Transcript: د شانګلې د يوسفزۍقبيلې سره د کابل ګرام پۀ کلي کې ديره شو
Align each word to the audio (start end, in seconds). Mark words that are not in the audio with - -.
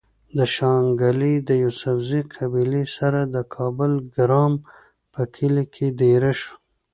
د 0.37 0.39
شانګلې 0.55 1.33
د 1.47 1.49
يوسفزۍقبيلې 1.63 2.83
سره 2.97 3.21
د 3.35 3.35
کابل 3.55 3.91
ګرام 4.15 4.53
پۀ 5.11 5.23
کلي 5.35 5.65
کې 5.73 5.87
ديره 5.99 6.31
شو 6.39 6.53